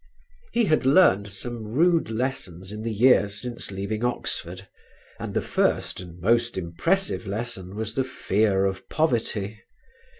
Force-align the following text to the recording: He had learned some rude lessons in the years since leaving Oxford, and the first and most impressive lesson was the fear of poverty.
He 0.51 0.65
had 0.65 0.83
learned 0.83 1.27
some 1.29 1.63
rude 1.63 2.09
lessons 2.09 2.71
in 2.71 2.81
the 2.81 2.91
years 2.91 3.39
since 3.39 3.69
leaving 3.69 4.03
Oxford, 4.03 4.67
and 5.19 5.35
the 5.35 5.43
first 5.43 5.99
and 5.99 6.19
most 6.19 6.57
impressive 6.57 7.27
lesson 7.27 7.75
was 7.75 7.93
the 7.93 8.03
fear 8.03 8.65
of 8.65 8.89
poverty. 8.89 9.61